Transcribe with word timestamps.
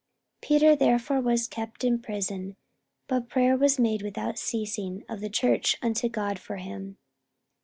44:012:005 0.41 0.41
Peter 0.47 0.75
therefore 0.75 1.21
was 1.21 1.47
kept 1.47 1.83
in 1.83 1.99
prison: 2.01 2.55
but 3.07 3.29
prayer 3.29 3.55
was 3.55 3.77
made 3.77 4.01
without 4.01 4.39
ceasing 4.39 5.03
of 5.07 5.19
the 5.21 5.29
church 5.29 5.77
unto 5.83 6.09
God 6.09 6.39
for 6.39 6.55
him. 6.55 6.97